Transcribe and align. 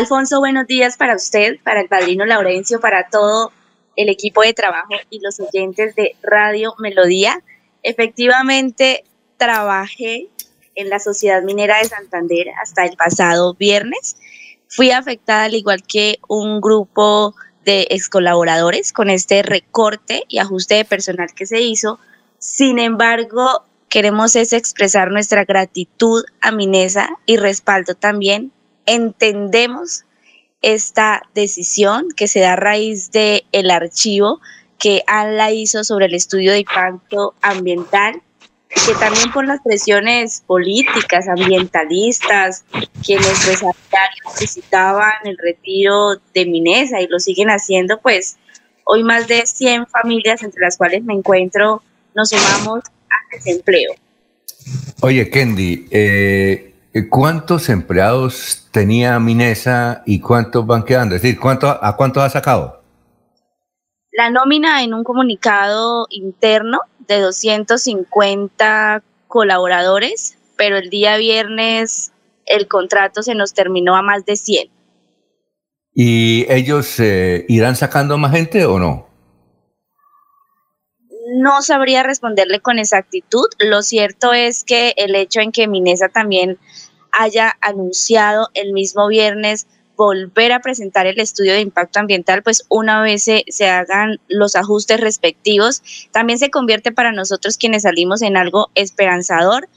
Alfonso, 0.00 0.38
buenos 0.38 0.66
días 0.66 0.96
para 0.96 1.14
usted, 1.14 1.58
para 1.62 1.82
el 1.82 1.88
padrino 1.88 2.24
Laurencio, 2.24 2.80
para 2.80 3.10
todo 3.10 3.52
el 3.96 4.08
equipo 4.08 4.40
de 4.40 4.54
trabajo 4.54 4.94
y 5.10 5.20
los 5.20 5.38
oyentes 5.40 5.94
de 5.94 6.16
Radio 6.22 6.74
Melodía. 6.78 7.42
Efectivamente, 7.82 9.04
trabajé 9.36 10.28
en 10.74 10.88
la 10.88 11.00
Sociedad 11.00 11.42
Minera 11.42 11.76
de 11.76 11.84
Santander 11.84 12.46
hasta 12.62 12.86
el 12.86 12.96
pasado 12.96 13.52
viernes. 13.52 14.16
Fui 14.68 14.90
afectada 14.90 15.44
al 15.44 15.54
igual 15.54 15.82
que 15.82 16.18
un 16.28 16.62
grupo 16.62 17.34
de 17.66 17.86
ex 17.90 18.08
colaboradores 18.08 18.94
con 18.94 19.10
este 19.10 19.42
recorte 19.42 20.22
y 20.28 20.38
ajuste 20.38 20.76
de 20.76 20.86
personal 20.86 21.34
que 21.34 21.44
se 21.44 21.60
hizo. 21.60 22.00
Sin 22.38 22.78
embargo, 22.78 23.66
queremos 23.90 24.34
es 24.34 24.54
expresar 24.54 25.10
nuestra 25.10 25.44
gratitud 25.44 26.24
a 26.40 26.52
Minesa 26.52 27.10
y 27.26 27.36
respaldo 27.36 27.94
también. 27.94 28.50
Entendemos 28.92 30.04
esta 30.62 31.22
decisión 31.32 32.08
que 32.16 32.26
se 32.26 32.40
da 32.40 32.54
a 32.54 32.56
raíz 32.56 33.12
del 33.12 33.44
el 33.52 33.70
archivo 33.70 34.40
que 34.80 35.04
ANLA 35.06 35.52
hizo 35.52 35.84
sobre 35.84 36.06
el 36.06 36.14
estudio 36.14 36.50
de 36.50 36.58
impacto 36.58 37.34
ambiental 37.40 38.20
que 38.68 38.94
también 38.94 39.30
por 39.32 39.46
las 39.46 39.60
presiones 39.62 40.42
políticas, 40.44 41.28
ambientalistas, 41.28 42.64
quienes 43.04 43.26
empresarios 43.26 44.40
visitaban 44.40 45.12
el 45.24 45.36
retiro 45.38 46.16
de 46.34 46.46
Minesa 46.46 47.00
y 47.00 47.06
lo 47.06 47.20
siguen 47.20 47.48
haciendo, 47.48 48.00
pues 48.00 48.38
hoy 48.84 49.04
más 49.04 49.28
de 49.28 49.46
100 49.46 49.86
familias, 49.86 50.42
entre 50.42 50.62
las 50.62 50.76
cuales 50.76 51.04
me 51.04 51.14
encuentro, 51.14 51.82
nos 52.14 52.30
sumamos 52.30 52.84
al 53.08 53.38
desempleo. 53.38 53.94
Oye, 55.00 55.30
Kendi, 55.30 55.86
eh, 55.90 56.69
¿cuántos 57.08 57.68
empleados 57.68 58.68
tenía 58.70 59.18
Minesa 59.18 60.02
y 60.06 60.20
cuántos 60.20 60.66
van 60.66 60.84
quedando? 60.84 61.14
Es 61.14 61.22
decir, 61.22 61.38
¿cuánto, 61.38 61.68
¿a 61.68 61.96
cuánto 61.96 62.20
ha 62.20 62.30
sacado? 62.30 62.82
La 64.12 64.30
nómina 64.30 64.82
en 64.82 64.92
un 64.92 65.04
comunicado 65.04 66.06
interno 66.10 66.80
de 67.06 67.20
250 67.20 69.02
colaboradores, 69.28 70.36
pero 70.56 70.76
el 70.76 70.90
día 70.90 71.16
viernes 71.16 72.12
el 72.44 72.66
contrato 72.66 73.22
se 73.22 73.34
nos 73.34 73.54
terminó 73.54 73.96
a 73.96 74.02
más 74.02 74.24
de 74.26 74.36
100. 74.36 74.68
¿Y 75.94 76.46
ellos 76.52 76.98
eh, 76.98 77.44
irán 77.48 77.76
sacando 77.76 78.18
más 78.18 78.32
gente 78.32 78.64
o 78.64 78.78
no? 78.78 79.08
No 81.36 81.62
sabría 81.62 82.02
responderle 82.02 82.60
con 82.60 82.78
exactitud. 82.78 83.46
Lo 83.58 83.82
cierto 83.82 84.32
es 84.32 84.64
que 84.64 84.94
el 84.96 85.14
hecho 85.14 85.40
en 85.40 85.52
que 85.52 85.68
Minesa 85.68 86.08
también 86.08 86.58
haya 87.12 87.56
anunciado 87.60 88.48
el 88.54 88.72
mismo 88.72 89.08
viernes 89.08 89.66
volver 90.00 90.52
a 90.52 90.60
presentar 90.60 91.06
el 91.06 91.20
estudio 91.20 91.52
de 91.52 91.60
impacto 91.60 92.00
ambiental, 92.00 92.42
pues 92.42 92.64
una 92.70 93.02
vez 93.02 93.24
se, 93.24 93.68
hagan 93.68 94.18
los 94.28 94.56
ajustes 94.56 94.98
respectivos, 94.98 95.82
también 96.10 96.38
se 96.38 96.50
convierte 96.50 96.90
para 96.90 97.12
nosotros 97.12 97.58
quienes 97.58 97.82
salimos 97.82 98.22
en 98.22 98.38
algo 98.38 98.70
esperanzador, 98.74 99.68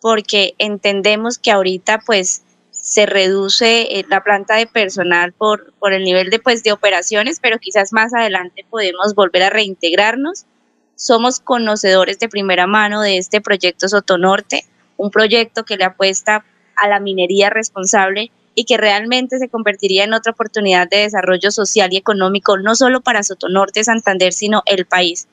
porque 0.00 0.54
entendemos 0.58 1.36
que 1.38 1.50
ahorita 1.50 1.98
pues 2.06 2.44
se 2.70 3.06
reduce 3.06 3.98
eh, 3.98 4.06
la 4.08 4.22
planta 4.22 4.54
de 4.54 4.68
personal 4.68 5.32
por, 5.32 5.72
por 5.80 5.92
el 5.92 6.04
nivel 6.04 6.30
de, 6.30 6.38
pues, 6.38 6.62
de 6.62 6.70
operaciones, 6.70 7.40
pero 7.40 7.58
quizás 7.58 7.92
más 7.92 8.14
adelante 8.14 8.64
podemos 8.70 9.16
volver 9.16 9.42
a 9.42 9.50
reintegrarnos. 9.50 10.46
Somos 10.94 11.40
conocedores 11.40 12.20
de 12.20 12.28
primera 12.28 12.68
mano 12.68 13.02
de 13.02 13.18
este 13.18 13.40
proyecto 13.40 13.88
Sotonorte, 13.88 14.64
un 14.96 15.10
proyecto 15.10 15.64
que 15.64 15.76
le 15.76 15.84
apuesta 15.84 16.44
a 16.82 16.88
la 16.88 17.00
minería 17.00 17.48
responsable 17.48 18.32
y 18.54 18.64
que 18.64 18.76
realmente 18.76 19.38
se 19.38 19.48
convertiría 19.48 20.04
en 20.04 20.12
otra 20.12 20.32
oportunidad 20.32 20.88
de 20.88 20.98
desarrollo 20.98 21.50
social 21.50 21.92
y 21.92 21.96
económico, 21.96 22.58
no 22.58 22.74
solo 22.74 23.00
para 23.00 23.22
Sotonorte, 23.22 23.84
Santander, 23.84 24.32
sino 24.32 24.62
el 24.66 24.84
país. 24.84 25.28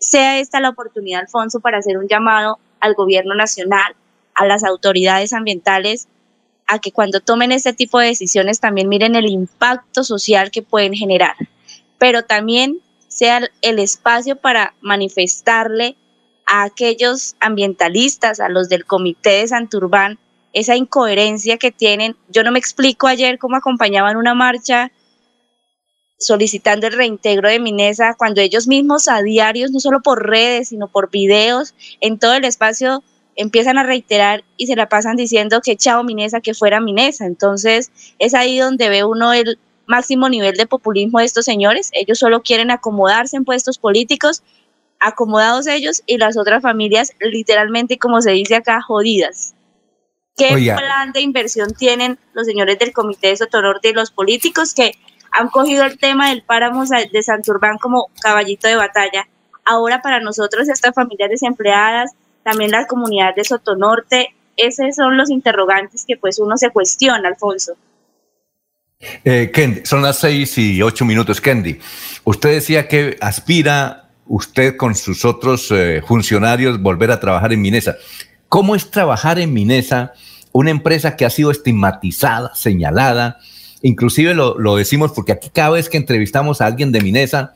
Sea 0.00 0.38
esta 0.38 0.60
la 0.60 0.70
oportunidad, 0.70 1.20
Alfonso, 1.20 1.60
para 1.60 1.78
hacer 1.78 1.96
un 1.96 2.08
llamado 2.08 2.58
al 2.80 2.94
gobierno 2.94 3.34
nacional, 3.34 3.94
a 4.34 4.44
las 4.44 4.64
autoridades 4.64 5.32
ambientales, 5.32 6.08
a 6.66 6.80
que 6.80 6.92
cuando 6.92 7.20
tomen 7.20 7.52
este 7.52 7.72
tipo 7.72 8.00
de 8.00 8.08
decisiones 8.08 8.60
también 8.60 8.88
miren 8.88 9.14
el 9.14 9.26
impacto 9.26 10.04
social 10.04 10.50
que 10.50 10.62
pueden 10.62 10.94
generar, 10.94 11.36
pero 11.96 12.24
también 12.24 12.80
sea 13.06 13.40
el 13.62 13.78
espacio 13.78 14.36
para 14.36 14.74
manifestarle 14.80 15.96
a 16.44 16.64
aquellos 16.64 17.36
ambientalistas, 17.40 18.40
a 18.40 18.48
los 18.48 18.68
del 18.68 18.84
Comité 18.84 19.30
de 19.30 19.48
Santurbán, 19.48 20.18
esa 20.58 20.76
incoherencia 20.76 21.56
que 21.56 21.72
tienen. 21.72 22.16
Yo 22.28 22.42
no 22.42 22.52
me 22.52 22.58
explico 22.58 23.06
ayer 23.06 23.38
cómo 23.38 23.56
acompañaban 23.56 24.16
una 24.16 24.34
marcha 24.34 24.90
solicitando 26.18 26.88
el 26.88 26.94
reintegro 26.94 27.48
de 27.48 27.60
Minesa 27.60 28.14
cuando 28.14 28.40
ellos 28.40 28.66
mismos 28.66 29.08
a 29.08 29.22
diarios, 29.22 29.70
no 29.70 29.78
solo 29.78 30.00
por 30.02 30.28
redes, 30.28 30.70
sino 30.70 30.88
por 30.88 31.10
videos, 31.10 31.74
en 32.00 32.18
todo 32.18 32.34
el 32.34 32.44
espacio 32.44 33.04
empiezan 33.36 33.78
a 33.78 33.84
reiterar 33.84 34.42
y 34.56 34.66
se 34.66 34.74
la 34.74 34.88
pasan 34.88 35.14
diciendo 35.14 35.60
que 35.62 35.76
chao 35.76 36.02
Minesa, 36.02 36.40
que 36.40 36.54
fuera 36.54 36.80
Minesa. 36.80 37.24
Entonces 37.24 37.92
es 38.18 38.34
ahí 38.34 38.58
donde 38.58 38.88
ve 38.88 39.04
uno 39.04 39.32
el 39.32 39.58
máximo 39.86 40.28
nivel 40.28 40.56
de 40.56 40.66
populismo 40.66 41.20
de 41.20 41.26
estos 41.26 41.44
señores. 41.44 41.90
Ellos 41.92 42.18
solo 42.18 42.42
quieren 42.42 42.72
acomodarse 42.72 43.36
en 43.36 43.44
puestos 43.44 43.78
políticos, 43.78 44.42
acomodados 44.98 45.68
ellos 45.68 46.02
y 46.06 46.18
las 46.18 46.36
otras 46.36 46.62
familias 46.62 47.12
literalmente, 47.20 47.96
como 47.96 48.20
se 48.20 48.32
dice 48.32 48.56
acá, 48.56 48.82
jodidas. 48.82 49.54
¿Qué 50.38 50.74
plan 50.76 51.12
de 51.12 51.20
inversión 51.20 51.74
tienen 51.74 52.18
los 52.32 52.46
señores 52.46 52.78
del 52.78 52.92
Comité 52.92 53.28
de 53.28 53.36
Sotonorte 53.36 53.88
y 53.88 53.92
los 53.92 54.10
políticos 54.10 54.72
que 54.72 54.92
han 55.32 55.48
cogido 55.48 55.84
el 55.84 55.98
tema 55.98 56.30
del 56.30 56.42
páramo 56.42 56.84
de 56.86 57.22
Santurbán 57.22 57.78
como 57.78 58.08
caballito 58.22 58.68
de 58.68 58.76
batalla? 58.76 59.28
Ahora 59.64 60.00
para 60.00 60.20
nosotros, 60.20 60.68
estas 60.68 60.94
familias 60.94 61.28
desempleadas, 61.28 62.12
también 62.42 62.70
la 62.70 62.86
comunidad 62.86 63.34
de 63.34 63.44
Sotonorte, 63.44 64.34
esos 64.56 64.94
son 64.94 65.16
los 65.16 65.30
interrogantes 65.30 66.04
que 66.06 66.16
pues 66.16 66.38
uno 66.38 66.56
se 66.56 66.70
cuestiona, 66.70 67.28
Alfonso. 67.28 67.74
Eh, 69.24 69.50
Kendi, 69.52 69.82
son 69.84 70.02
las 70.02 70.18
seis 70.18 70.56
y 70.58 70.82
ocho 70.82 71.04
minutos. 71.04 71.40
Kendi, 71.40 71.78
usted 72.24 72.50
decía 72.50 72.88
que 72.88 73.16
aspira 73.20 74.10
usted 74.26 74.76
con 74.76 74.94
sus 74.94 75.24
otros 75.24 75.70
eh, 75.70 76.02
funcionarios 76.06 76.80
volver 76.80 77.10
a 77.10 77.20
trabajar 77.20 77.52
en 77.52 77.60
Minesa. 77.60 77.96
¿Cómo 78.48 78.74
es 78.74 78.90
trabajar 78.90 79.38
en 79.38 79.52
Minesa? 79.52 80.12
una 80.52 80.70
empresa 80.70 81.16
que 81.16 81.24
ha 81.24 81.30
sido 81.30 81.50
estigmatizada, 81.50 82.54
señalada, 82.54 83.38
inclusive 83.82 84.34
lo, 84.34 84.76
decimos 84.76 85.12
porque 85.12 85.32
aquí 85.32 85.50
cada 85.50 85.70
vez 85.70 85.88
que 85.88 85.96
entrevistamos 85.96 86.60
a 86.60 86.66
alguien 86.66 86.92
de 86.92 87.00
Minesa, 87.00 87.54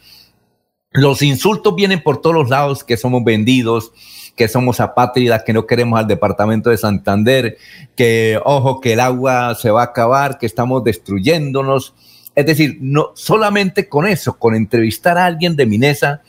los 0.92 1.22
insultos 1.22 1.74
vienen 1.74 2.02
por 2.02 2.20
todos 2.20 2.36
los 2.36 2.50
lados, 2.50 2.84
que 2.84 2.96
somos 2.96 3.24
vendidos, 3.24 3.92
que 4.36 4.46
somos 4.46 4.78
apátridas, 4.78 5.42
que 5.42 5.52
no 5.52 5.66
queremos 5.66 5.98
al 5.98 6.06
departamento 6.06 6.70
de 6.70 6.76
Santander, 6.76 7.56
que 7.96 8.38
ojo, 8.44 8.80
que 8.80 8.92
el 8.92 9.00
agua 9.00 9.54
se 9.54 9.70
va 9.70 9.80
a 9.80 9.86
acabar, 9.86 10.38
que 10.38 10.46
estamos 10.46 10.84
destruyéndonos. 10.84 11.94
Es 12.34 12.46
decir, 12.46 12.78
no 12.80 13.12
solamente 13.14 13.88
con 13.88 14.06
eso, 14.06 14.38
con 14.38 14.54
entrevistar 14.54 15.18
a 15.18 15.26
alguien 15.26 15.56
de 15.56 15.66
Minesa 15.66 16.22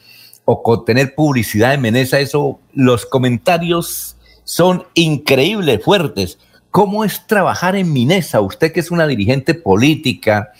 o 0.45 0.63
con 0.63 0.85
tener 0.85 1.13
publicidad 1.13 1.71
de 1.71 1.77
Minesa, 1.77 2.19
eso, 2.19 2.59
los 2.73 3.05
comentarios 3.05 4.17
son 4.43 4.83
increíbles, 4.93 5.83
fuertes. 5.83 6.37
¿Cómo 6.71 7.05
es 7.05 7.27
trabajar 7.27 7.75
en 7.75 7.93
Minesa? 7.93 8.41
Usted 8.41 8.71
que 8.71 8.79
es 8.79 8.91
una 8.91 9.05
dirigente 9.07 9.53
política, 9.53 10.51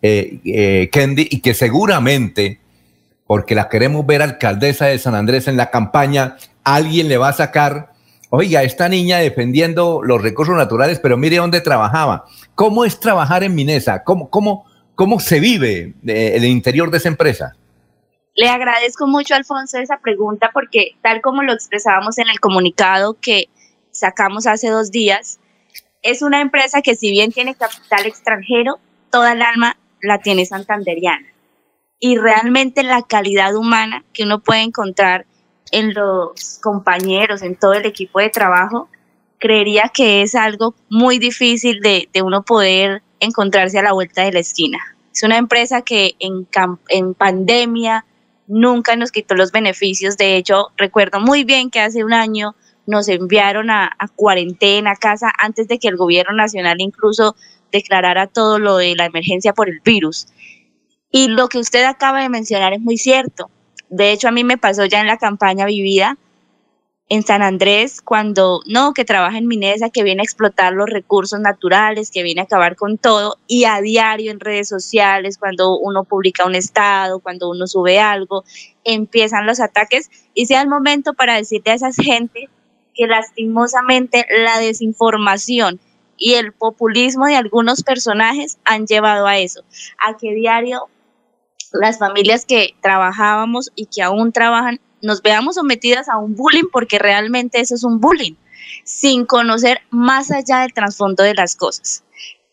eh, 0.00 0.38
eh, 0.44 0.90
y 1.16 1.40
que 1.40 1.54
seguramente, 1.54 2.60
porque 3.26 3.54
la 3.54 3.68
queremos 3.68 4.06
ver 4.06 4.22
alcaldesa 4.22 4.86
de 4.86 4.98
San 4.98 5.14
Andrés 5.14 5.48
en 5.48 5.56
la 5.56 5.70
campaña, 5.70 6.36
alguien 6.64 7.08
le 7.08 7.18
va 7.18 7.28
a 7.28 7.32
sacar, 7.32 7.92
oiga, 8.30 8.62
esta 8.62 8.88
niña 8.88 9.18
defendiendo 9.18 10.00
los 10.02 10.22
recursos 10.22 10.56
naturales, 10.56 11.00
pero 11.00 11.16
mire 11.16 11.36
dónde 11.36 11.60
trabajaba. 11.60 12.24
¿Cómo 12.54 12.84
es 12.84 13.00
trabajar 13.00 13.42
en 13.42 13.54
Minesa? 13.54 14.04
¿Cómo, 14.04 14.30
cómo, 14.30 14.64
cómo 14.94 15.20
se 15.20 15.40
vive 15.40 15.94
eh, 16.06 16.32
el 16.34 16.44
interior 16.44 16.90
de 16.90 16.98
esa 16.98 17.08
empresa? 17.08 17.56
Le 18.38 18.48
agradezco 18.48 19.08
mucho, 19.08 19.34
Alfonso, 19.34 19.78
esa 19.78 19.98
pregunta 19.98 20.50
porque 20.54 20.94
tal 21.02 21.20
como 21.20 21.42
lo 21.42 21.52
expresábamos 21.52 22.18
en 22.18 22.28
el 22.28 22.38
comunicado 22.38 23.16
que 23.20 23.48
sacamos 23.90 24.46
hace 24.46 24.68
dos 24.68 24.92
días, 24.92 25.40
es 26.02 26.22
una 26.22 26.40
empresa 26.40 26.80
que 26.80 26.94
si 26.94 27.10
bien 27.10 27.32
tiene 27.32 27.56
capital 27.56 28.06
extranjero, 28.06 28.78
toda 29.10 29.32
el 29.32 29.42
alma 29.42 29.76
la 30.00 30.20
tiene 30.20 30.46
santanderiana. 30.46 31.26
Y 31.98 32.16
realmente 32.16 32.84
la 32.84 33.02
calidad 33.02 33.56
humana 33.56 34.04
que 34.12 34.22
uno 34.22 34.38
puede 34.38 34.60
encontrar 34.62 35.26
en 35.72 35.92
los 35.92 36.60
compañeros, 36.62 37.42
en 37.42 37.56
todo 37.56 37.72
el 37.72 37.86
equipo 37.86 38.20
de 38.20 38.30
trabajo, 38.30 38.88
creería 39.38 39.90
que 39.92 40.22
es 40.22 40.36
algo 40.36 40.76
muy 40.88 41.18
difícil 41.18 41.80
de, 41.80 42.08
uno 42.22 42.44
poder 42.44 43.02
encontrarse 43.18 43.80
a 43.80 43.82
la 43.82 43.94
vuelta 43.94 44.22
de 44.22 44.30
la 44.30 44.38
esquina. 44.38 44.78
Es 45.12 45.24
una 45.24 45.38
empresa 45.38 45.82
que 45.82 46.14
en, 46.20 46.46
en 46.88 47.14
pandemia 47.14 48.04
nunca 48.48 48.96
nos 48.96 49.12
quitó 49.12 49.34
los 49.34 49.52
beneficios. 49.52 50.16
De 50.16 50.36
hecho, 50.36 50.68
recuerdo 50.76 51.20
muy 51.20 51.44
bien 51.44 51.70
que 51.70 51.80
hace 51.80 52.02
un 52.02 52.12
año 52.12 52.56
nos 52.86 53.08
enviaron 53.08 53.70
a, 53.70 53.94
cuarentena, 54.16 54.92
a 54.92 54.96
casa, 54.96 55.30
antes 55.38 55.68
de 55.68 55.78
que 55.78 55.88
el 55.88 55.96
gobierno 55.96 56.34
nacional 56.34 56.80
incluso 56.80 57.36
declarara 57.70 58.26
todo 58.26 58.58
lo 58.58 58.78
de 58.78 58.96
la 58.96 59.04
emergencia 59.04 59.52
por 59.52 59.68
el 59.68 59.80
virus. 59.80 60.26
Y 61.10 61.28
lo 61.28 61.48
que 61.48 61.58
usted 61.58 61.84
acaba 61.84 62.22
de 62.22 62.30
mencionar 62.30 62.72
es 62.72 62.80
muy 62.80 62.96
cierto. 62.96 63.50
De 63.90 64.10
hecho, 64.10 64.28
a 64.28 64.32
mí 64.32 64.42
me 64.42 64.58
pasó 64.58 64.86
ya 64.86 65.00
en 65.00 65.06
la 65.06 65.18
campaña 65.18 65.66
vivida 65.66 66.16
en 67.10 67.22
San 67.22 67.42
Andrés 67.42 68.02
cuando, 68.02 68.60
no, 68.66 68.92
que 68.92 69.04
trabaja 69.04 69.38
en 69.38 69.46
Minesa, 69.46 69.88
que 69.88 70.02
viene 70.02 70.20
a 70.20 70.24
explotar 70.24 70.74
los 70.74 70.90
recursos 70.90 71.40
naturales, 71.40 72.10
que 72.10 72.22
viene 72.22 72.42
a 72.42 72.44
acabar 72.44 72.76
con 72.76 72.98
todo, 72.98 73.38
y 73.46 73.64
a 73.64 73.80
diario 73.80 74.30
en 74.30 74.40
redes 74.40 74.68
sociales, 74.68 75.38
cuando 75.38 75.78
uno 75.78 76.04
publica 76.04 76.44
un 76.44 76.54
estado, 76.54 77.20
cuando 77.20 77.48
uno 77.48 77.66
sube 77.66 77.98
algo, 77.98 78.44
empiezan 78.84 79.46
los 79.46 79.60
ataques 79.60 80.10
y 80.34 80.46
sea 80.46 80.60
el 80.60 80.68
momento 80.68 81.14
para 81.14 81.36
decirle 81.36 81.72
a 81.72 81.74
esa 81.74 81.92
gente 81.92 82.48
que 82.94 83.06
lastimosamente 83.06 84.26
la 84.44 84.58
desinformación 84.58 85.80
y 86.18 86.34
el 86.34 86.52
populismo 86.52 87.26
de 87.26 87.36
algunos 87.36 87.82
personajes 87.82 88.58
han 88.64 88.86
llevado 88.86 89.26
a 89.26 89.38
eso, 89.38 89.62
a 90.04 90.16
que 90.16 90.34
diario 90.34 90.88
las 91.72 91.98
familias 91.98 92.44
que 92.44 92.74
trabajábamos 92.82 93.70
y 93.74 93.86
que 93.86 94.02
aún 94.02 94.32
trabajan 94.32 94.80
nos 95.02 95.22
veamos 95.22 95.56
sometidas 95.56 96.08
a 96.08 96.18
un 96.18 96.34
bullying 96.34 96.68
porque 96.72 96.98
realmente 96.98 97.60
eso 97.60 97.74
es 97.74 97.84
un 97.84 98.00
bullying, 98.00 98.34
sin 98.84 99.24
conocer 99.26 99.80
más 99.90 100.30
allá 100.30 100.60
del 100.60 100.72
trasfondo 100.72 101.22
de 101.22 101.34
las 101.34 101.56
cosas. 101.56 102.04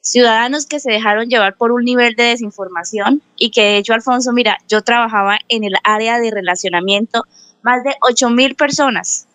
Ciudadanos 0.01 0.67
que 0.67 0.79
se 0.79 0.91
dejaron 0.91 1.29
llevar 1.29 1.57
por 1.57 1.71
un 1.71 1.83
nivel 1.83 2.15
de 2.15 2.23
desinformación 2.23 3.23
y 3.37 3.49
que 3.49 3.61
de 3.61 3.77
hecho, 3.77 3.93
Alfonso, 3.93 4.31
mira, 4.33 4.59
yo 4.67 4.81
trabajaba 4.83 5.39
en 5.49 5.63
el 5.63 5.73
área 5.83 6.19
de 6.19 6.29
relacionamiento, 6.29 7.23
más 7.63 7.83
de 7.83 7.95
8 8.01 8.29
mil 8.29 8.55
personas 8.55 9.27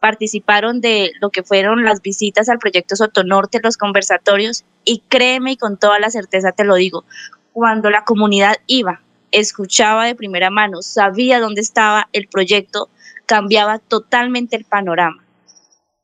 participaron 0.00 0.80
de 0.80 1.12
lo 1.20 1.30
que 1.30 1.42
fueron 1.42 1.84
las 1.84 2.02
visitas 2.02 2.48
al 2.48 2.58
proyecto 2.58 2.96
Sotonorte, 2.96 3.60
los 3.62 3.76
conversatorios, 3.76 4.64
y 4.84 5.02
créeme 5.08 5.52
y 5.52 5.56
con 5.56 5.76
toda 5.76 5.98
la 5.98 6.10
certeza 6.10 6.52
te 6.52 6.64
lo 6.64 6.76
digo, 6.76 7.04
cuando 7.52 7.90
la 7.90 8.04
comunidad 8.04 8.56
iba 8.66 9.02
escuchaba 9.32 10.06
de 10.06 10.14
primera 10.14 10.50
mano, 10.50 10.82
sabía 10.82 11.40
dónde 11.40 11.60
estaba 11.60 12.08
el 12.12 12.28
proyecto, 12.28 12.88
cambiaba 13.26 13.78
totalmente 13.78 14.56
el 14.56 14.64
panorama. 14.64 15.24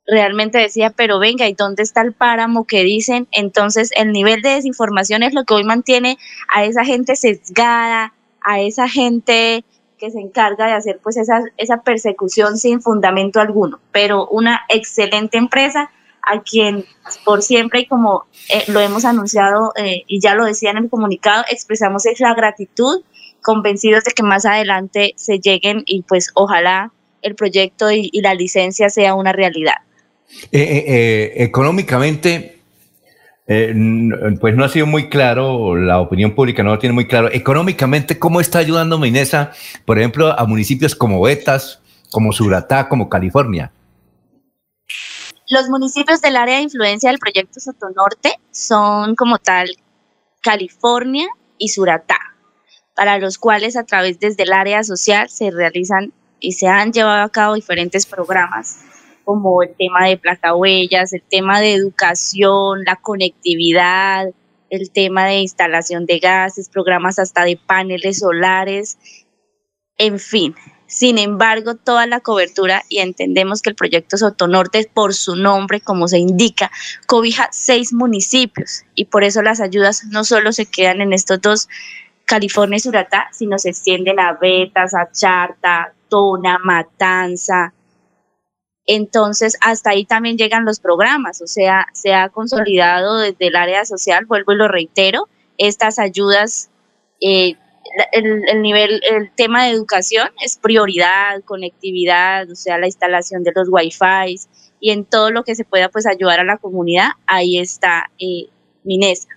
Realmente 0.06 0.58
decía, 0.58 0.90
pero 0.90 1.18
venga, 1.18 1.48
¿y 1.48 1.54
dónde 1.54 1.82
está 1.82 2.02
el 2.02 2.12
páramo 2.12 2.66
que 2.66 2.84
dicen? 2.84 3.26
Entonces, 3.32 3.90
el 3.96 4.12
nivel 4.12 4.42
de 4.42 4.50
desinformación 4.50 5.22
es 5.22 5.32
lo 5.32 5.44
que 5.44 5.54
hoy 5.54 5.64
mantiene 5.64 6.18
a 6.54 6.64
esa 6.64 6.84
gente 6.84 7.16
sesgada, 7.16 8.12
a 8.42 8.60
esa 8.60 8.88
gente 8.88 9.64
que 9.98 10.10
se 10.10 10.20
encarga 10.20 10.66
de 10.66 10.72
hacer 10.72 11.00
pues 11.02 11.16
esa, 11.16 11.82
persecución 11.82 12.58
sin 12.58 12.82
fundamento 12.82 13.40
alguno, 13.40 13.80
pero 13.92 14.28
una 14.28 14.60
excelente 14.68 15.38
empresa 15.38 15.90
a 16.22 16.42
quien 16.42 16.84
por 17.24 17.42
siempre 17.42 17.80
y 17.80 17.86
como 17.86 18.24
eh, 18.48 18.64
lo 18.68 18.80
hemos 18.80 19.04
anunciado 19.04 19.72
eh, 19.76 20.04
y 20.06 20.20
ya 20.20 20.34
lo 20.34 20.44
decía 20.44 20.70
en 20.70 20.78
el 20.78 20.90
comunicado, 20.90 21.44
expresamos 21.50 22.06
es 22.06 22.20
la 22.20 22.34
gratitud 22.34 23.02
convencidos 23.44 24.02
de 24.04 24.12
que 24.12 24.22
más 24.24 24.46
adelante 24.46 25.12
se 25.16 25.38
lleguen 25.38 25.82
y 25.86 26.02
pues 26.02 26.30
ojalá 26.34 26.90
el 27.22 27.34
proyecto 27.36 27.92
y, 27.92 28.10
la 28.20 28.34
licencia 28.34 28.88
sea 28.90 29.14
una 29.14 29.32
realidad. 29.32 29.76
Eh, 30.50 30.60
eh, 30.60 30.84
eh, 30.88 31.32
económicamente, 31.44 32.58
pues 33.46 34.56
no 34.56 34.64
ha 34.64 34.68
sido 34.68 34.86
muy 34.86 35.08
claro, 35.08 35.76
la 35.76 36.00
opinión 36.00 36.34
pública 36.34 36.62
no 36.62 36.70
lo 36.70 36.78
tiene 36.78 36.94
muy 36.94 37.06
claro. 37.06 37.28
Económicamente, 37.32 38.18
¿cómo 38.18 38.40
está 38.40 38.58
ayudando 38.58 38.98
Minesa, 38.98 39.52
por 39.84 39.98
ejemplo, 39.98 40.38
a 40.38 40.44
municipios 40.46 40.94
como 40.94 41.20
Betas, 41.20 41.80
como 42.10 42.32
Suratá, 42.32 42.88
como 42.88 43.08
California? 43.08 43.70
Los 45.48 45.68
municipios 45.68 46.22
del 46.22 46.36
área 46.36 46.56
de 46.56 46.62
influencia 46.62 47.10
del 47.10 47.18
proyecto 47.18 47.60
Sotonorte 47.60 48.38
son 48.50 49.14
como 49.14 49.38
tal 49.38 49.68
California 50.40 51.28
y 51.58 51.68
Suratá 51.68 52.33
para 52.94 53.18
los 53.18 53.38
cuales 53.38 53.76
a 53.76 53.84
través 53.84 54.20
desde 54.20 54.44
el 54.44 54.52
área 54.52 54.82
social 54.84 55.28
se 55.28 55.50
realizan 55.50 56.12
y 56.40 56.52
se 56.52 56.68
han 56.68 56.92
llevado 56.92 57.22
a 57.24 57.28
cabo 57.30 57.54
diferentes 57.54 58.06
programas 58.06 58.78
como 59.24 59.62
el 59.62 59.74
tema 59.76 60.06
de 60.06 60.18
placa 60.18 60.54
huellas, 60.54 61.12
el 61.12 61.22
tema 61.22 61.60
de 61.60 61.72
educación, 61.72 62.84
la 62.84 62.96
conectividad, 62.96 64.28
el 64.70 64.90
tema 64.90 65.26
de 65.26 65.40
instalación 65.40 66.06
de 66.06 66.18
gases, 66.18 66.68
programas 66.68 67.18
hasta 67.18 67.44
de 67.44 67.56
paneles 67.56 68.18
solares, 68.18 68.98
en 69.96 70.18
fin. 70.18 70.54
Sin 70.86 71.18
embargo, 71.18 71.74
toda 71.74 72.06
la 72.06 72.20
cobertura, 72.20 72.82
y 72.88 72.98
entendemos 72.98 73.62
que 73.62 73.70
el 73.70 73.76
proyecto 73.76 74.16
Sotonorte, 74.16 74.88
por 74.92 75.14
su 75.14 75.34
nombre, 75.34 75.80
como 75.80 76.06
se 76.06 76.18
indica, 76.18 76.70
cobija 77.06 77.48
seis 77.50 77.92
municipios, 77.92 78.84
y 78.94 79.06
por 79.06 79.24
eso 79.24 79.42
las 79.42 79.60
ayudas 79.60 80.04
no 80.04 80.24
solo 80.24 80.52
se 80.52 80.66
quedan 80.66 81.00
en 81.00 81.12
estos 81.12 81.40
dos 81.40 81.68
California 82.24 82.76
y 82.76 82.80
Suratá, 82.80 83.28
sino 83.32 83.58
se 83.58 83.70
extienden 83.70 84.18
a 84.18 84.32
Betas, 84.32 84.94
a 84.94 85.10
Charta, 85.10 85.92
Tona, 86.08 86.58
Matanza. 86.58 87.72
Entonces, 88.86 89.56
hasta 89.60 89.90
ahí 89.90 90.04
también 90.04 90.36
llegan 90.36 90.64
los 90.64 90.78
programas, 90.78 91.40
o 91.40 91.46
sea, 91.46 91.86
se 91.94 92.12
ha 92.12 92.28
consolidado 92.28 93.18
desde 93.18 93.46
el 93.46 93.56
área 93.56 93.84
social, 93.84 94.26
vuelvo 94.26 94.52
y 94.52 94.56
lo 94.56 94.68
reitero, 94.68 95.28
estas 95.56 95.98
ayudas, 95.98 96.70
eh, 97.20 97.56
el, 98.12 98.60
nivel, 98.60 99.00
el 99.10 99.30
tema 99.34 99.64
de 99.64 99.70
educación 99.70 100.28
es 100.42 100.58
prioridad, 100.58 101.42
conectividad, 101.44 102.50
o 102.50 102.56
sea, 102.56 102.78
la 102.78 102.86
instalación 102.86 103.42
de 103.42 103.52
los 103.54 103.68
wifi 103.70 104.36
y 104.80 104.90
en 104.90 105.04
todo 105.04 105.30
lo 105.30 105.44
que 105.44 105.54
se 105.54 105.64
pueda 105.64 105.88
pues 105.88 106.06
ayudar 106.06 106.40
a 106.40 106.44
la 106.44 106.58
comunidad, 106.58 107.08
ahí 107.26 107.58
está 107.58 108.10
eh, 108.18 108.48
Minesa. 108.82 109.28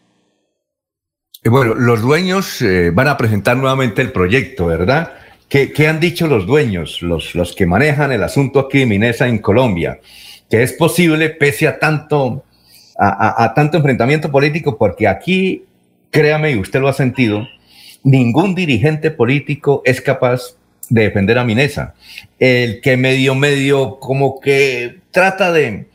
Eh, 1.43 1.49
bueno, 1.49 1.75
los 1.75 2.01
dueños 2.01 2.61
eh, 2.61 2.91
van 2.91 3.07
a 3.07 3.17
presentar 3.17 3.57
nuevamente 3.57 4.01
el 4.01 4.11
proyecto, 4.11 4.65
¿verdad? 4.65 5.13
¿Qué, 5.49 5.87
han 5.87 5.99
dicho 5.99 6.27
los 6.27 6.45
dueños, 6.45 7.01
los, 7.01 7.33
los, 7.33 7.55
que 7.55 7.65
manejan 7.65 8.11
el 8.11 8.21
asunto 8.23 8.59
aquí 8.59 8.79
de 8.79 8.85
Minesa 8.85 9.27
en 9.27 9.37
Colombia? 9.37 9.99
Que 10.49 10.61
es 10.61 10.73
posible, 10.73 11.29
pese 11.29 11.67
a 11.67 11.79
tanto, 11.79 12.43
a, 12.99 13.53
tanto 13.55 13.77
enfrentamiento 13.77 14.29
político, 14.29 14.77
porque 14.77 15.07
aquí, 15.07 15.63
créame, 16.11 16.51
y 16.51 16.57
usted 16.57 16.81
lo 16.81 16.89
ha 16.89 16.93
sentido, 16.93 17.47
ningún 18.03 18.55
dirigente 18.55 19.09
político 19.09 19.81
es 19.85 20.01
capaz 20.01 20.57
de 20.89 21.03
defender 21.03 21.37
a 21.37 21.45
Minesa. 21.45 21.93
El 22.39 22.81
que 22.81 22.97
medio, 22.97 23.33
medio, 23.33 23.99
como 23.99 24.41
que 24.41 24.99
trata 25.11 25.53
de, 25.53 25.87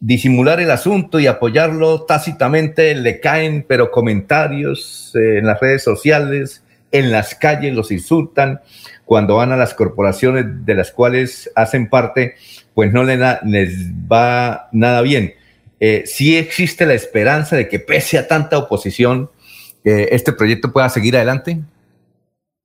disimular 0.00 0.60
el 0.60 0.70
asunto 0.70 1.20
y 1.20 1.26
apoyarlo 1.26 2.02
tácitamente, 2.02 2.94
le 2.94 3.20
caen, 3.20 3.64
pero 3.68 3.90
comentarios 3.90 5.12
eh, 5.14 5.38
en 5.38 5.46
las 5.46 5.60
redes 5.60 5.84
sociales, 5.84 6.64
en 6.90 7.12
las 7.12 7.34
calles 7.34 7.74
los 7.74 7.92
insultan, 7.92 8.60
cuando 9.04 9.36
van 9.36 9.52
a 9.52 9.56
las 9.56 9.74
corporaciones 9.74 10.44
de 10.64 10.74
las 10.74 10.90
cuales 10.90 11.50
hacen 11.54 11.88
parte, 11.88 12.34
pues 12.74 12.92
no 12.92 13.04
les, 13.04 13.20
va 14.10 14.68
nada 14.72 15.02
bien. 15.02 15.34
Eh, 15.78 16.04
sí 16.06 16.36
existe 16.36 16.86
la 16.86 16.94
esperanza 16.94 17.56
de 17.56 17.68
que 17.68 17.78
pese 17.78 18.18
a 18.18 18.26
tanta 18.26 18.58
oposición, 18.58 19.30
este 19.82 20.34
proyecto 20.34 20.72
pueda 20.72 20.90
seguir 20.90 21.16
adelante. 21.16 21.58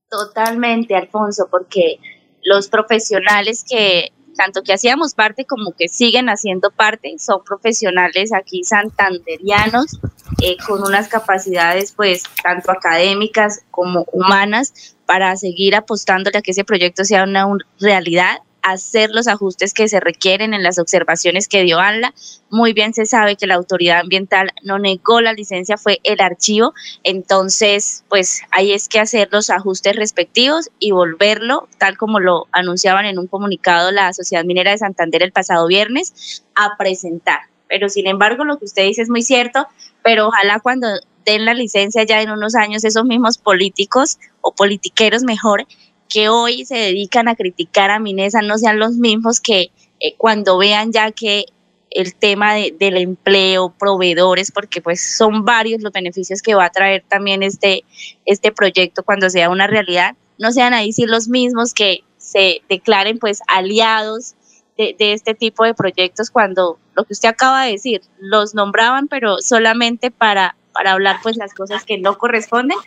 Totalmente, 0.10 0.96
Alfonso, 0.96 1.48
porque 1.50 1.98
los 2.44 2.68
profesionales 2.70 3.66
que 3.68 4.12
tanto 4.36 4.64
que 4.64 4.74
hacíamos 4.74 5.14
parte 5.14 5.46
como 5.46 5.72
que 5.72 5.88
siguen 5.88 6.30
haciendo 6.30 6.72
parte, 6.72 7.16
son 7.20 7.44
profesionales 7.44 8.34
aquí 8.34 8.64
santanderianos 8.64 10.00
eh, 10.42 10.58
con 10.66 10.84
unas 10.84 11.08
capacidades 11.08 11.92
pues 11.92 12.24
tanto 12.44 12.72
académicas 12.72 13.62
como 13.72 14.06
humanas 14.12 14.96
para 15.06 15.36
seguir 15.36 15.76
apostándole 15.76 16.38
a 16.38 16.42
que 16.42 16.52
ese 16.52 16.64
proyecto 16.64 17.06
sea 17.06 17.24
una 17.24 17.48
realidad 17.80 18.40
hacer 18.66 19.12
los 19.12 19.28
ajustes 19.28 19.76
que 19.76 19.88
se 19.88 20.00
requieren 20.00 20.56
en 20.56 20.64
las 20.64 20.80
observaciones 20.80 21.48
que 21.48 21.62
dio 21.62 21.80
ANLA. 21.80 22.16
Muy 22.50 22.74
bien 22.74 22.96
se 22.96 23.06
sabe 23.06 23.36
que 23.36 23.46
la 23.46 23.54
autoridad 23.54 24.00
ambiental 24.00 24.52
no 24.64 24.80
negó 24.80 25.22
la 25.22 25.34
licencia, 25.34 25.78
fue 25.78 26.00
el 26.04 26.20
archivo. 26.20 26.74
Entonces, 27.04 28.04
pues 28.10 28.42
ahí 28.50 28.74
es 28.74 28.90
que 28.90 29.00
hacer 29.00 29.30
los 29.32 29.52
ajustes 29.52 29.96
respectivos 29.96 30.72
y 30.80 30.92
volverlo, 30.92 31.70
tal 31.78 31.96
como 31.96 32.20
lo 32.20 32.48
anunciaban 32.52 33.06
en 33.06 33.20
un 33.20 33.28
comunicado 33.28 33.92
la 33.92 34.12
Sociedad 34.14 34.44
Minera 34.44 34.72
de 34.72 34.80
Santander 34.80 35.22
el 35.22 35.32
pasado 35.32 35.68
viernes, 35.68 36.44
a 36.56 36.76
presentar. 36.76 37.42
Pero 37.68 37.88
sin 37.88 38.08
embargo, 38.08 38.46
lo 38.46 38.58
que 38.58 38.66
usted 38.66 38.84
dice 38.84 39.04
es 39.04 39.10
muy 39.10 39.22
cierto, 39.22 39.68
pero 40.04 40.28
ojalá 40.28 40.60
cuando 40.60 40.88
den 41.24 41.46
la 41.46 41.54
licencia 41.54 42.04
ya 42.04 42.22
en 42.22 42.32
unos 42.32 42.56
años 42.56 42.84
esos 42.84 43.06
mismos 43.06 43.38
políticos 43.38 44.18
o 44.42 44.54
politiqueros 44.54 45.24
mejor 45.24 45.68
que 46.16 46.30
hoy 46.30 46.64
se 46.64 46.76
dedican 46.76 47.28
a 47.28 47.36
criticar 47.36 47.92
a 47.92 48.00
Minesa 48.00 48.42
no 48.42 48.58
sean 48.58 48.80
los 48.80 48.94
mismos 48.94 49.42
que 49.42 49.72
eh, 50.00 50.16
cuando 50.16 50.58
vean 50.58 50.94
ya 50.94 51.12
que 51.12 51.44
el 51.90 52.16
tema 52.16 52.54
del 52.54 52.96
empleo, 52.96 53.74
proveedores, 53.78 54.50
porque 54.50 54.80
pues 54.82 55.18
son 55.18 55.44
varios 55.44 55.82
los 55.82 55.92
beneficios 55.92 56.42
que 56.42 56.56
va 56.56 56.66
a 56.66 56.70
traer 56.70 57.04
también 57.06 57.44
este, 57.44 57.84
este 58.26 58.54
proyecto 58.54 59.04
cuando 59.04 59.30
sea 59.30 59.50
una 59.50 59.68
realidad, 59.68 60.16
no 60.38 60.54
sean 60.54 60.74
ahí 60.74 60.94
sí 60.94 61.06
los 61.06 61.28
mismos 61.28 61.74
que 61.74 62.06
se 62.18 62.62
declaren 62.70 63.20
pues 63.20 63.42
aliados 63.48 64.36
de, 64.78 64.96
de, 64.98 65.12
este 65.12 65.34
tipo 65.34 65.66
de 65.66 65.74
proyectos 65.74 66.30
cuando 66.30 66.80
lo 66.96 67.04
que 67.04 67.12
usted 67.12 67.28
acaba 67.28 67.66
de 67.66 67.74
decir, 67.74 68.02
los 68.20 68.56
nombraban 68.56 69.10
pero 69.10 69.40
solamente 69.40 70.12
para 70.12 70.56
para 70.76 70.92
hablar 70.92 71.20
pues 71.24 71.38
las 71.38 71.54
cosas 71.54 71.86
que 71.86 71.98
no 71.98 72.18
corresponden. 72.18 72.78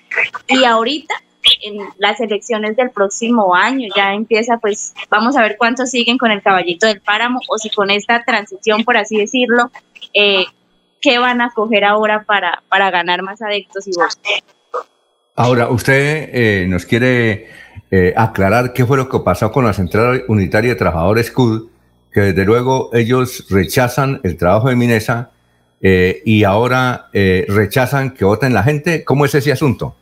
Y 0.47 0.65
ahorita 0.65 1.15
las 1.99 2.21
elecciones 2.21 2.77
del 2.77 2.91
próximo 2.91 3.55
año 3.55 3.89
ya 3.95 4.15
empieza 4.15 4.59
pues 4.59 4.95
vamos 5.11 5.37
a 5.37 5.43
ver 5.43 5.57
cuántos 5.59 5.91
siguen 5.91 6.19
con 6.19 6.31
el 6.31 6.43
caballito 6.43 6.87
del 6.87 7.01
páramo 7.01 7.41
o 7.49 7.59
si 7.59 7.71
con 7.71 7.91
esta 7.91 8.25
transición 8.25 8.85
por 8.85 8.97
así 8.97 9.17
decirlo 9.17 9.71
eh, 10.15 10.47
qué 11.01 11.19
van 11.19 11.41
a 11.41 11.51
coger 11.51 11.85
ahora 11.85 12.25
para, 12.25 12.63
para 12.69 12.91
ganar 12.91 13.23
más 13.23 13.43
adeptos 13.43 13.87
y 13.87 13.93
votos. 13.93 14.19
Ahora, 15.35 15.69
usted 15.69 16.31
eh, 16.33 16.67
nos 16.69 16.85
quiere 16.85 17.47
eh, 17.91 18.13
aclarar 18.17 18.73
qué 18.73 18.85
fue 18.85 18.97
lo 18.97 19.09
que 19.09 19.21
pasó 19.21 19.53
con 19.53 19.65
la 19.65 19.73
Central 19.73 20.25
Unitaria 20.27 20.71
de 20.71 20.77
Trabajadores 20.77 21.31
CUD, 21.31 21.69
que 22.13 22.21
desde 22.21 22.45
luego 22.45 22.91
ellos 22.93 23.47
rechazan 23.49 24.21
el 24.25 24.37
trabajo 24.37 24.69
de 24.69 24.75
Minesa 24.75 25.31
eh, 25.81 26.23
y 26.25 26.43
ahora 26.43 27.09
rechazan 27.13 28.15
que 28.15 28.25
voten 28.25 28.53
la 28.53 28.65
gente. 28.65 29.05
¿Cómo 29.05 29.25
es 29.25 29.35
ese 29.35 29.53
asunto? 29.53 29.95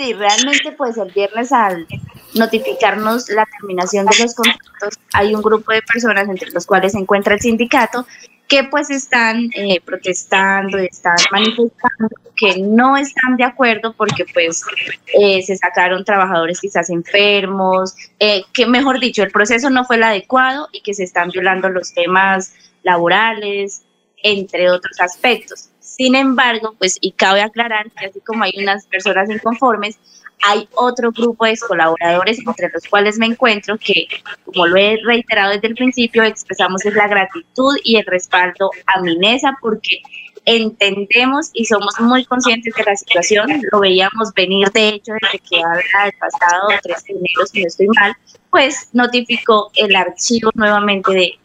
Sí, 0.00 0.14
realmente 0.14 0.72
pues 0.72 0.96
el 0.96 1.12
viernes 1.12 1.52
al 1.52 1.86
notificarnos 2.34 3.28
la 3.28 3.44
terminación 3.44 4.06
de 4.06 4.16
los 4.18 4.34
contratos 4.34 4.98
hay 5.12 5.34
un 5.34 5.42
grupo 5.42 5.72
de 5.72 5.82
personas 5.82 6.26
entre 6.26 6.50
los 6.52 6.64
cuales 6.64 6.92
se 6.92 6.98
encuentra 7.00 7.34
el 7.34 7.40
sindicato 7.40 8.06
que 8.48 8.64
pues 8.64 8.88
están 8.88 9.50
eh, 9.54 9.78
protestando, 9.84 10.78
están 10.78 11.16
manifestando 11.30 12.08
que 12.34 12.62
no 12.62 12.96
están 12.96 13.36
de 13.36 13.44
acuerdo 13.44 13.92
porque 13.92 14.24
pues 14.32 14.64
eh, 15.12 15.42
se 15.42 15.58
sacaron 15.58 16.02
trabajadores 16.02 16.62
quizás 16.62 16.88
enfermos, 16.88 17.94
eh, 18.20 18.44
que 18.54 18.66
mejor 18.66 19.00
dicho, 19.00 19.22
el 19.22 19.30
proceso 19.30 19.68
no 19.68 19.84
fue 19.84 19.96
el 19.96 20.04
adecuado 20.04 20.70
y 20.72 20.80
que 20.80 20.94
se 20.94 21.04
están 21.04 21.28
violando 21.28 21.68
los 21.68 21.92
temas 21.92 22.54
laborales, 22.84 23.82
entre 24.22 24.70
otros 24.70 24.98
aspectos. 24.98 25.69
Sin 25.90 26.14
embargo, 26.14 26.74
pues, 26.78 26.98
y 27.00 27.10
cabe 27.12 27.42
aclarar 27.42 27.90
que 27.90 28.06
así 28.06 28.20
como 28.20 28.44
hay 28.44 28.52
unas 28.56 28.86
personas 28.86 29.28
inconformes, 29.28 29.98
hay 30.42 30.68
otro 30.74 31.10
grupo 31.10 31.44
de 31.44 31.58
colaboradores 31.58 32.38
entre 32.38 32.70
los 32.72 32.84
cuales 32.86 33.18
me 33.18 33.26
encuentro 33.26 33.76
que, 33.76 34.06
como 34.44 34.68
lo 34.68 34.76
he 34.76 34.98
reiterado 35.04 35.52
desde 35.52 35.66
el 35.66 35.74
principio, 35.74 36.22
expresamos 36.22 36.86
es 36.86 36.94
la 36.94 37.08
gratitud 37.08 37.76
y 37.82 37.96
el 37.96 38.06
respaldo 38.06 38.70
a 38.86 39.00
Minesa 39.02 39.58
porque 39.60 40.00
entendemos 40.44 41.50
y 41.54 41.64
somos 41.64 41.98
muy 42.00 42.24
conscientes 42.24 42.72
de 42.72 42.84
la 42.84 42.94
situación, 42.94 43.60
lo 43.72 43.80
veíamos 43.80 44.32
venir 44.34 44.70
de 44.70 44.90
hecho 44.90 45.12
desde 45.20 45.38
que 45.40 45.60
habla 45.62 46.04
del 46.04 46.14
pasado 46.18 46.68
13 46.82 47.12
de 47.12 47.18
enero, 47.18 47.46
si 47.46 47.60
no 47.60 47.66
estoy 47.66 47.88
mal, 47.88 48.16
pues 48.48 48.88
notificó 48.92 49.70
el 49.74 49.94
archivo 49.96 50.50
nuevamente 50.54 51.12
de, 51.12 51.38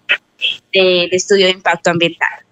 del 0.72 1.14
estudio 1.14 1.48
de 1.48 1.54
impacto 1.54 1.90
ambiental. 1.90 2.45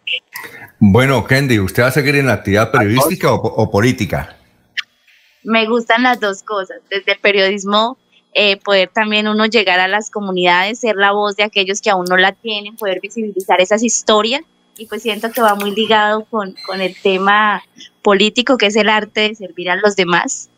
Bueno, 0.80 1.26
Kendi, 1.26 1.60
¿usted 1.60 1.84
va 1.84 1.88
a 1.88 1.92
seguir 1.92 2.16
en 2.16 2.28
la 2.28 2.34
actividad 2.34 2.72
periodística 2.72 3.34
o 3.34 3.72
política? 3.72 4.38
me 5.44 5.68
gustan 5.68 6.04
las 6.04 6.20
dos 6.20 6.42
cosas, 6.44 6.78
desde 6.90 7.16
periodismo, 7.16 7.98
eh, 8.34 8.58
poder 8.58 8.90
también 8.90 9.28
uno 9.28 9.46
llegar 9.46 9.80
a 9.80 9.88
las 9.88 10.10
comunidades, 10.10 10.80
ser 10.80 10.96
la 10.96 11.12
voz 11.12 11.36
de 11.36 11.44
aquellos 11.44 11.82
que 11.82 11.90
aún 11.90 12.06
no 12.10 12.18
la 12.18 12.32
tienen, 12.32 12.76
poder 12.76 13.00
visibilizar 13.00 13.62
esas 13.62 13.84
historias 13.84 14.42
y 14.76 14.88
pues 14.88 15.04
siento 15.04 15.32
que 15.32 15.42
va 15.42 15.54
muy 15.54 15.72
ligado 15.72 16.26
con, 16.26 16.56
con 16.66 16.82
el 16.82 16.96
tema 17.00 17.62
político 18.02 18.58
que 18.58 18.68
es 18.68 18.76
el 18.76 18.90
arte 18.90 19.30
de 19.30 19.36
servir 19.36 19.70
a 19.70 19.76
los 19.76 19.96
demás. 19.96 20.50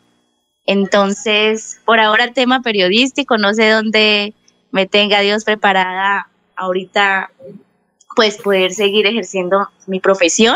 Entonces, 0.66 1.82
por 1.86 2.00
ahora 2.00 2.24
el 2.24 2.34
tema 2.34 2.62
periodístico, 2.62 3.38
no 3.38 3.54
sé 3.54 3.70
dónde 3.70 4.34
me 4.72 4.88
tenga 4.88 5.20
Dios 5.20 5.44
preparada 5.44 6.30
ahorita, 6.56 7.30
pues 8.16 8.38
poder 8.38 8.72
seguir 8.72 9.06
ejerciendo 9.06 9.70
mi 9.88 10.00
profesión, 10.00 10.56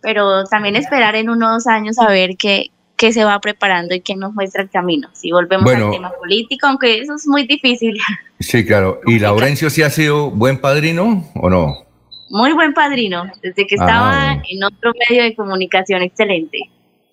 pero 0.00 0.44
también 0.44 0.76
esperar 0.76 1.14
en 1.16 1.28
unos 1.30 1.66
años 1.66 1.98
a 1.98 2.08
ver 2.08 2.36
qué, 2.36 2.70
que 2.96 3.12
se 3.12 3.24
va 3.24 3.38
preparando 3.40 3.94
y 3.94 4.00
que 4.00 4.16
nos 4.16 4.32
muestra 4.32 4.62
el 4.62 4.70
camino. 4.70 5.08
Si 5.12 5.30
volvemos 5.30 5.70
al 5.72 5.90
tema 5.90 6.10
político, 6.12 6.66
aunque 6.66 7.00
eso 7.00 7.14
es 7.14 7.26
muy 7.26 7.46
difícil. 7.46 7.98
Sí, 8.40 8.64
claro. 8.64 9.00
¿Y 9.06 9.18
Laurencio 9.18 9.70
sí 9.70 9.82
ha 9.82 9.90
sido 9.90 10.30
buen 10.30 10.58
padrino 10.58 11.26
o 11.34 11.50
no? 11.50 11.86
Muy 12.28 12.52
buen 12.52 12.74
padrino, 12.74 13.30
desde 13.42 13.66
que 13.66 13.76
estaba 13.76 14.32
ah, 14.32 14.42
en 14.48 14.64
otro 14.64 14.92
medio 15.08 15.22
de 15.22 15.34
comunicación 15.34 16.02
excelente. 16.02 16.58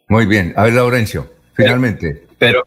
Muy 0.07 0.25
bien. 0.25 0.53
A 0.55 0.63
ver, 0.63 0.73
Laurencio, 0.73 1.31
finalmente. 1.53 2.25
Pero, 2.39 2.65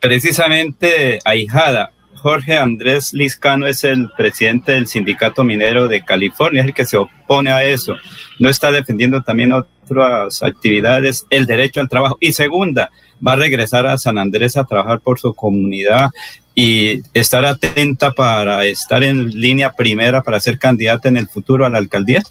precisamente, 0.00 1.18
ahijada, 1.24 1.92
Jorge 2.24 2.56
Andrés 2.56 3.12
Liscano 3.12 3.66
es 3.66 3.84
el 3.84 4.10
presidente 4.16 4.72
del 4.72 4.86
Sindicato 4.86 5.44
Minero 5.44 5.88
de 5.88 6.02
California, 6.02 6.62
es 6.62 6.68
el 6.68 6.72
que 6.72 6.86
se 6.86 6.96
opone 6.96 7.52
a 7.52 7.62
eso. 7.64 7.96
No 8.38 8.48
está 8.48 8.72
defendiendo 8.72 9.22
también 9.22 9.52
otras 9.52 10.42
actividades, 10.42 11.26
el 11.28 11.44
derecho 11.44 11.82
al 11.82 11.90
trabajo. 11.90 12.16
Y 12.20 12.32
segunda, 12.32 12.90
va 13.24 13.32
a 13.34 13.36
regresar 13.36 13.86
a 13.86 13.98
San 13.98 14.16
Andrés 14.16 14.56
a 14.56 14.64
trabajar 14.64 15.00
por 15.00 15.20
su 15.20 15.34
comunidad 15.34 16.08
y 16.54 17.02
estar 17.12 17.44
atenta 17.44 18.12
para 18.12 18.64
estar 18.64 19.04
en 19.04 19.28
línea 19.28 19.74
primera 19.74 20.22
para 20.22 20.40
ser 20.40 20.58
candidata 20.58 21.10
en 21.10 21.18
el 21.18 21.28
futuro 21.28 21.66
a 21.66 21.68
la 21.68 21.76
alcaldía? 21.76 22.22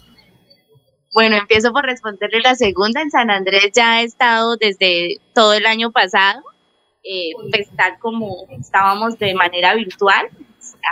Bueno, 1.12 1.36
empiezo 1.36 1.72
por 1.72 1.84
responderle 1.84 2.40
la 2.40 2.56
segunda. 2.56 3.00
En 3.00 3.12
San 3.12 3.30
Andrés 3.30 3.70
ya 3.72 4.00
he 4.00 4.04
estado 4.06 4.56
desde 4.56 5.18
todo 5.36 5.54
el 5.54 5.66
año 5.66 5.92
pasado, 5.92 6.42
eh, 7.04 7.32
como 8.00 8.46
estábamos 8.58 9.18
de 9.18 9.34
manera 9.34 9.74
virtual, 9.74 10.26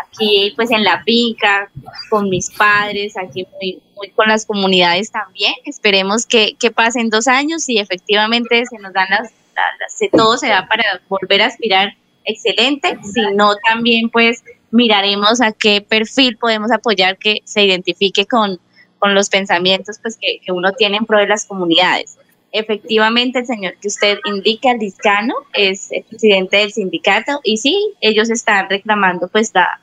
aquí 0.05 0.53
pues 0.57 0.71
en 0.71 0.85
la 0.85 1.03
finca, 1.03 1.71
con 2.11 2.29
mis 2.29 2.51
padres, 2.51 3.17
aquí 3.17 3.47
muy, 3.61 4.11
con 4.11 4.29
las 4.29 4.47
comunidades 4.47 5.11
también. 5.11 5.55
Esperemos 5.65 6.27
que, 6.27 6.55
que, 6.59 6.71
pasen 6.71 7.09
dos 7.09 7.29
años 7.29 7.69
y 7.69 7.79
efectivamente 7.79 8.65
se 8.67 8.79
nos 8.79 8.93
dan 8.93 9.09
las, 9.11 9.33
las, 9.55 10.11
todo 10.11 10.37
se 10.37 10.49
da 10.49 10.67
para 10.67 11.01
volver 11.09 11.43
a 11.43 11.47
aspirar 11.47 11.95
excelente, 12.25 12.99
si 13.03 13.21
no 13.35 13.57
también 13.57 14.09
pues 14.11 14.45
miraremos 14.71 15.41
a 15.41 15.53
qué 15.53 15.81
perfil 15.81 16.37
podemos 16.37 16.71
apoyar 16.71 17.19
que 17.19 17.41
se 17.45 17.65
identifique 17.65 18.27
con, 18.27 18.61
con 18.99 19.15
los 19.15 19.29
pensamientos 19.29 19.99
pues 20.01 20.17
que, 20.21 20.41
que 20.45 20.53
uno 20.53 20.73
tiene 20.73 20.99
en 20.99 21.07
pro 21.07 21.19
de 21.19 21.27
las 21.27 21.45
comunidades. 21.45 22.19
Efectivamente, 22.53 23.39
el 23.39 23.47
señor 23.47 23.75
que 23.81 23.89
usted 23.89 24.19
indica, 24.27 24.73
el 24.73 24.79
discano, 24.79 25.35
es 25.55 25.91
el 25.91 26.05
presidente 26.05 26.59
del 26.59 26.73
sindicato 26.73 27.41
y 27.43 27.57
sí, 27.57 27.95
ellos 28.01 28.29
están 28.31 28.69
reclamando 28.69 29.29
pues 29.29 29.53
la, 29.55 29.81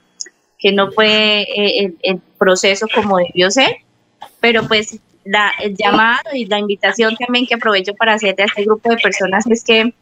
que 0.59 0.71
no 0.71 0.91
fue 0.91 1.41
eh, 1.41 1.93
el, 2.03 2.21
proceso 2.37 2.87
como 2.93 3.17
debió 3.17 3.51
ser, 3.51 3.77
pero 4.39 4.65
pues 4.67 4.97
la, 5.25 5.51
el 5.61 5.75
llamado 5.75 6.29
y 6.33 6.45
la 6.45 6.57
invitación 6.57 7.17
también 7.17 7.45
que 7.45 7.55
aprovecho 7.55 7.93
para 7.95 8.13
hacerle 8.13 8.43
a 8.43 8.45
este 8.45 8.63
grupo 8.63 8.89
de 8.89 8.97
personas 8.97 9.45
es 9.47 9.63
que 9.63 9.93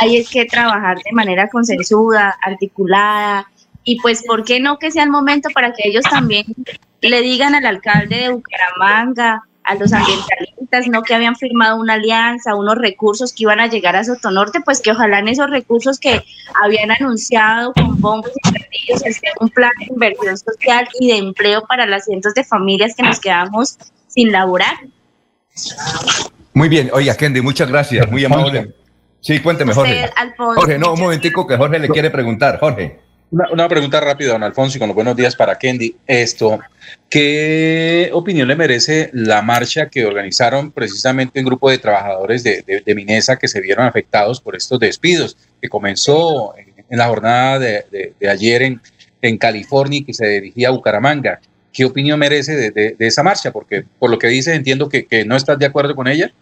hay 0.00 0.24
que 0.24 0.46
trabajar 0.46 0.96
de 0.96 1.12
manera 1.12 1.50
consensuada, 1.50 2.34
articulada, 2.40 3.46
y 3.84 4.00
pues, 4.00 4.22
¿por 4.26 4.44
qué 4.44 4.60
no 4.60 4.78
que 4.78 4.90
sea 4.90 5.02
el 5.02 5.10
momento 5.10 5.48
para 5.54 5.72
que 5.72 5.88
ellos 5.88 6.04
también 6.04 6.44
le 7.00 7.22
digan 7.22 7.54
al 7.54 7.64
alcalde 7.64 8.16
de 8.16 8.28
Bucaramanga, 8.30 9.42
a 9.64 9.74
los 9.76 9.92
ambientalistas, 9.92 10.57
no 10.88 11.02
que 11.02 11.14
habían 11.14 11.36
firmado 11.36 11.76
una 11.76 11.94
alianza, 11.94 12.54
unos 12.54 12.76
recursos 12.76 13.32
que 13.32 13.44
iban 13.44 13.60
a 13.60 13.66
llegar 13.66 13.96
a 13.96 14.04
Sotonorte, 14.04 14.60
pues 14.60 14.80
que 14.80 14.90
ojalá 14.90 15.18
en 15.18 15.28
esos 15.28 15.50
recursos 15.50 15.98
que 15.98 16.22
habían 16.62 16.90
anunciado 16.90 17.72
con 17.72 18.00
bombos 18.00 18.30
y 18.34 18.50
platillos 18.50 19.04
esté 19.04 19.28
un 19.40 19.48
plan 19.48 19.72
de 19.78 19.86
inversión 19.86 20.36
social 20.36 20.88
y 21.00 21.08
de 21.08 21.18
empleo 21.18 21.64
para 21.66 21.86
las 21.86 22.04
cientos 22.04 22.34
de 22.34 22.44
familias 22.44 22.94
que 22.94 23.02
nos 23.02 23.18
quedamos 23.20 23.78
sin 24.08 24.30
laborar. 24.32 24.76
Muy 26.52 26.68
bien, 26.68 26.90
oiga, 26.92 27.16
Kendi, 27.16 27.40
muchas 27.40 27.68
gracias, 27.68 28.10
muy 28.10 28.24
amable. 28.24 28.74
Sí, 29.20 29.40
cuénteme, 29.40 29.74
Jorge. 29.74 30.10
Jorge, 30.36 30.78
no, 30.78 30.92
un 30.92 31.00
momentico 31.00 31.46
que 31.46 31.56
Jorge 31.56 31.78
le 31.78 31.88
quiere 31.88 32.10
preguntar. 32.10 32.58
Jorge. 32.60 33.07
Una, 33.30 33.68
pregunta 33.68 34.00
rápida, 34.00 34.32
don 34.32 34.42
Alfonso, 34.42 34.76
y 34.76 34.78
con 34.78 34.88
los 34.88 34.94
buenos 34.94 35.14
días 35.14 35.36
para 35.36 35.58
Kendi. 35.58 35.94
Esto, 36.06 36.58
¿qué 37.10 38.08
opinión 38.14 38.48
le 38.48 38.56
merece 38.56 39.10
la 39.12 39.42
marcha 39.42 39.90
que 39.90 40.06
organizaron 40.06 40.72
precisamente 40.72 41.38
un 41.38 41.44
grupo 41.44 41.68
de 41.68 41.76
trabajadores 41.76 42.42
de, 42.42 42.82
Minesa 42.96 43.36
que 43.36 43.46
se 43.46 43.60
vieron 43.60 43.84
afectados 43.84 44.40
por 44.40 44.56
estos 44.56 44.80
despidos, 44.80 45.36
que 45.60 45.68
comenzó 45.68 46.54
en, 46.56 46.96
la 46.96 47.08
jornada 47.08 47.58
de, 47.58 48.14
ayer 48.26 48.62
en, 48.62 48.80
en, 49.20 49.36
California 49.36 49.98
y 49.98 50.04
que 50.04 50.14
se 50.14 50.26
dirigía 50.26 50.68
a 50.68 50.72
Bucaramanga? 50.72 51.38
¿Qué 51.70 51.84
opinión 51.84 52.18
merece 52.18 52.70
de, 52.70 52.96
esa 52.98 53.22
marcha? 53.22 53.52
Porque 53.52 53.84
por 53.98 54.08
lo 54.08 54.18
que 54.18 54.28
dice 54.28 54.54
entiendo 54.54 54.88
que, 54.88 55.04
que 55.04 55.26
no 55.26 55.36
estás 55.36 55.58
de 55.58 55.66
acuerdo 55.66 55.94
con 55.94 56.08
ella. 56.08 56.32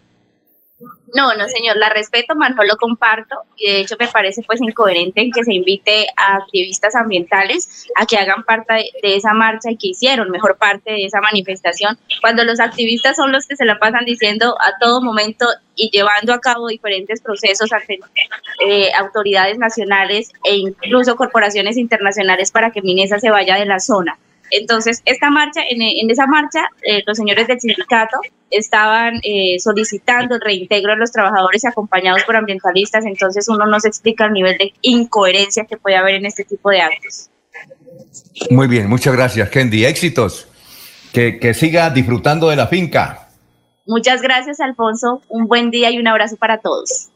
No, 1.13 1.33
no, 1.35 1.47
señor, 1.47 1.77
la 1.77 1.89
respeto, 1.89 2.35
más 2.35 2.53
no 2.55 2.63
lo 2.63 2.75
comparto 2.75 3.35
y 3.55 3.71
de 3.71 3.79
hecho 3.79 3.95
me 3.97 4.07
parece 4.07 4.43
pues 4.43 4.61
incoherente 4.61 5.21
en 5.21 5.31
que 5.31 5.43
se 5.43 5.53
invite 5.53 6.07
a 6.17 6.35
activistas 6.37 6.95
ambientales 6.95 7.87
a 7.95 8.05
que 8.05 8.17
hagan 8.17 8.43
parte 8.43 8.91
de, 9.01 9.15
esa 9.15 9.33
marcha 9.33 9.71
y 9.71 9.77
que 9.77 9.87
hicieron 9.87 10.29
mejor 10.29 10.57
parte 10.57 10.91
de 10.91 11.05
esa 11.05 11.21
manifestación, 11.21 11.97
cuando 12.19 12.43
los 12.43 12.59
activistas 12.59 13.15
son 13.15 13.31
los 13.31 13.47
que 13.47 13.55
se 13.55 13.65
la 13.65 13.79
pasan 13.79 14.05
diciendo 14.05 14.57
a 14.59 14.77
todo 14.79 15.01
momento 15.01 15.47
y 15.75 15.89
llevando 15.91 16.33
a 16.33 16.41
cabo 16.41 16.67
diferentes 16.67 17.21
procesos 17.21 17.71
ante 17.71 17.99
eh, 18.65 18.91
autoridades 18.93 19.57
nacionales 19.57 20.31
e 20.43 20.55
incluso 20.55 21.15
corporaciones 21.15 21.77
internacionales 21.77 22.51
para 22.51 22.71
que 22.71 22.81
Minesa 22.81 23.19
se 23.19 23.29
vaya 23.29 23.55
de 23.55 23.65
la 23.65 23.79
zona. 23.79 24.17
Entonces, 24.51 25.01
esta 25.05 25.29
marcha, 25.29 25.61
en, 25.69 26.09
esa 26.09 26.25
marcha, 26.25 26.69
eh, 26.83 27.03
los 27.05 27.17
señores 27.17 27.47
del 27.47 27.59
sindicato 27.59 28.17
estaban 28.51 29.19
eh, 29.23 29.57
solicitando 29.59 30.35
el 30.35 30.41
reintegro 30.41 30.91
de 30.93 30.97
los 30.97 31.11
trabajadores 31.11 31.65
acompañados 31.65 32.23
por 32.23 32.35
ambientalistas, 32.35 33.05
entonces 33.05 33.47
uno 33.49 33.65
no 33.65 33.79
se 33.79 33.87
explica 33.87 34.25
el 34.25 34.33
nivel 34.33 34.57
de 34.57 34.73
incoherencia 34.81 35.65
que 35.65 35.77
puede 35.77 35.95
haber 35.95 36.15
en 36.15 36.25
este 36.25 36.43
tipo 36.43 36.69
de 36.69 36.81
actos. 36.81 37.29
Muy 38.49 38.67
bien, 38.67 38.87
muchas 38.87 39.13
gracias, 39.13 39.49
Kendi. 39.49 39.85
Éxitos. 39.85 40.47
Que, 41.13 41.39
que 41.39 41.53
siga 41.53 41.89
disfrutando 41.89 42.49
de 42.49 42.55
la 42.55 42.67
finca. 42.67 43.29
Muchas 43.87 44.21
gracias, 44.21 44.59
Alfonso. 44.59 45.21
Un 45.29 45.47
buen 45.47 45.71
día 45.71 45.89
y 45.89 45.97
un 45.97 46.07
abrazo 46.07 46.35
para 46.35 46.59
todos. 46.59 47.09